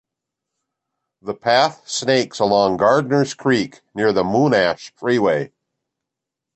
The 1.21 1.35
path 1.35 1.87
snakes 1.87 2.39
along 2.39 2.77
Gardiners 2.77 3.35
Creek, 3.35 3.81
near 3.93 4.11
the 4.11 4.23
Monash 4.23 4.89
Freeway. 4.95 5.51